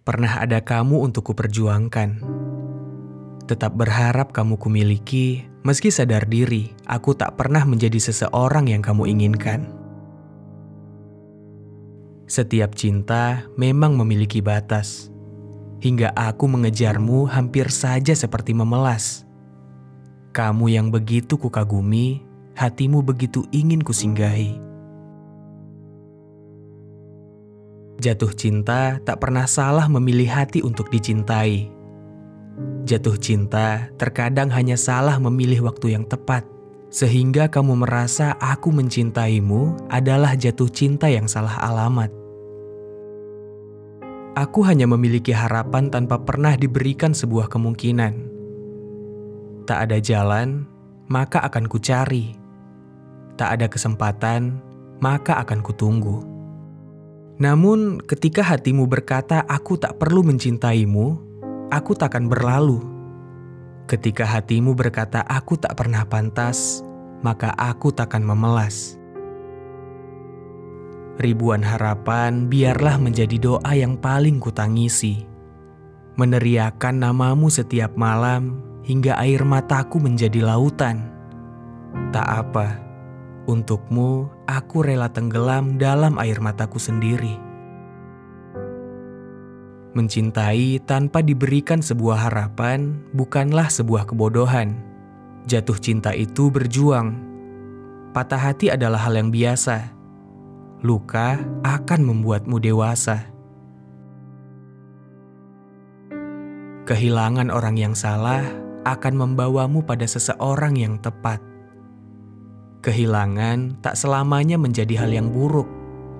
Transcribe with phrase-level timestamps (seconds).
[0.00, 2.24] Pernah ada kamu untuk kuperjuangkan.
[3.44, 9.68] Tetap berharap kamu kumiliki, meski sadar diri aku tak pernah menjadi seseorang yang kamu inginkan.
[12.24, 15.12] Setiap cinta memang memiliki batas,
[15.84, 19.28] hingga aku mengejarmu hampir saja seperti memelas.
[20.32, 22.24] Kamu yang begitu kukagumi,
[22.56, 24.69] hatimu begitu ingin kusinggahi.
[28.00, 31.68] Jatuh cinta tak pernah salah memilih hati untuk dicintai.
[32.88, 36.48] Jatuh cinta terkadang hanya salah memilih waktu yang tepat,
[36.88, 42.08] sehingga kamu merasa aku mencintaimu adalah jatuh cinta yang salah alamat.
[44.32, 48.32] Aku hanya memiliki harapan tanpa pernah diberikan sebuah kemungkinan.
[49.68, 50.64] Tak ada jalan,
[51.12, 52.32] maka akan kucari.
[53.36, 54.56] Tak ada kesempatan,
[55.04, 56.39] maka akan kutunggu.
[57.40, 61.16] Namun, ketika hatimu berkata, "Aku tak perlu mencintaimu,"
[61.72, 62.84] aku takkan berlalu.
[63.88, 66.84] Ketika hatimu berkata, "Aku tak pernah pantas,"
[67.24, 69.00] maka aku takkan memelas.
[71.16, 75.24] Ribuan harapan biarlah menjadi doa yang paling kutangisi.
[76.20, 81.08] Meneriakan namamu setiap malam hingga air mataku menjadi lautan.
[82.12, 82.89] Tak apa
[83.50, 87.34] Untukmu, aku rela tenggelam dalam air mataku sendiri.
[89.90, 94.78] Mencintai tanpa diberikan sebuah harapan bukanlah sebuah kebodohan.
[95.50, 97.18] Jatuh cinta itu berjuang.
[98.14, 99.98] Patah hati adalah hal yang biasa.
[100.86, 103.26] Luka akan membuatmu dewasa.
[106.86, 108.46] Kehilangan orang yang salah
[108.86, 111.49] akan membawamu pada seseorang yang tepat.
[112.80, 115.68] Kehilangan tak selamanya menjadi hal yang buruk.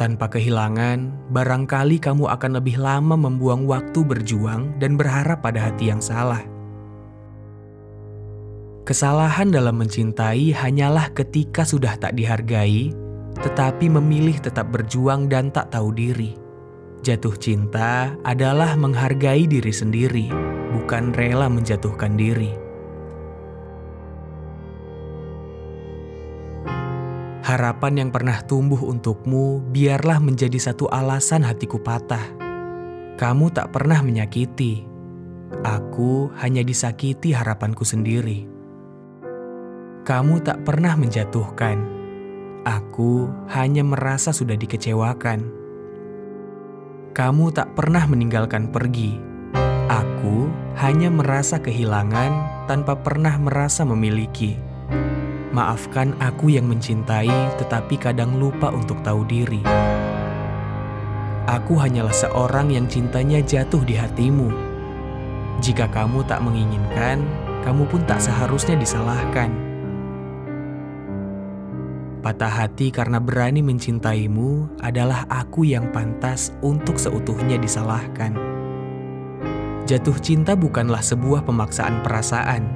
[0.00, 6.00] Tanpa kehilangan, barangkali kamu akan lebih lama membuang waktu berjuang dan berharap pada hati yang
[6.00, 6.40] salah.
[8.88, 12.88] Kesalahan dalam mencintai hanyalah ketika sudah tak dihargai,
[13.36, 16.32] tetapi memilih tetap berjuang dan tak tahu diri.
[17.04, 20.32] Jatuh cinta adalah menghargai diri sendiri,
[20.72, 22.65] bukan rela menjatuhkan diri.
[27.46, 32.34] Harapan yang pernah tumbuh untukmu biarlah menjadi satu alasan hatiku patah.
[33.14, 34.82] Kamu tak pernah menyakiti.
[35.62, 38.50] Aku hanya disakiti harapanku sendiri.
[40.02, 41.86] Kamu tak pernah menjatuhkan.
[42.66, 45.46] Aku hanya merasa sudah dikecewakan.
[47.14, 49.22] Kamu tak pernah meninggalkan pergi.
[49.86, 50.50] Aku
[50.82, 54.58] hanya merasa kehilangan tanpa pernah merasa memiliki.
[55.54, 59.62] Maafkan aku yang mencintai, tetapi kadang lupa untuk tahu diri.
[61.46, 64.50] Aku hanyalah seorang yang cintanya jatuh di hatimu.
[65.62, 67.22] Jika kamu tak menginginkan,
[67.62, 69.54] kamu pun tak seharusnya disalahkan.
[72.26, 78.34] Patah hati karena berani mencintaimu adalah aku yang pantas untuk seutuhnya disalahkan.
[79.86, 82.75] Jatuh cinta bukanlah sebuah pemaksaan perasaan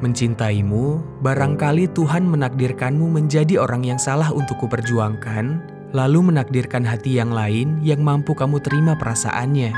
[0.00, 5.60] Mencintaimu, barangkali Tuhan menakdirkanmu menjadi orang yang salah untuk kuperjuangkan,
[5.92, 9.76] lalu menakdirkan hati yang lain yang mampu kamu terima perasaannya.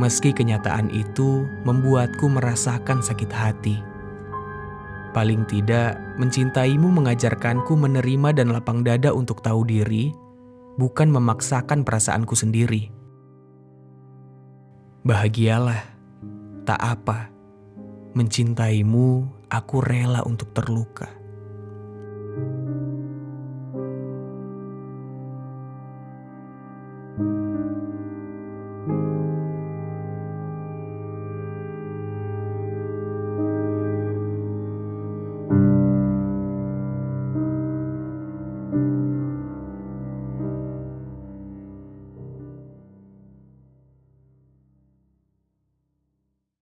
[0.00, 3.76] Meski kenyataan itu membuatku merasakan sakit hati.
[5.12, 10.08] Paling tidak, mencintaimu mengajarkanku menerima dan lapang dada untuk tahu diri,
[10.80, 12.88] bukan memaksakan perasaanku sendiri.
[15.04, 15.84] Bahagialah,
[16.64, 17.31] tak apa
[18.12, 21.21] Mencintaimu, aku rela untuk terluka.